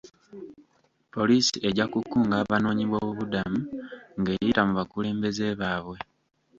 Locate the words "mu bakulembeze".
4.67-5.45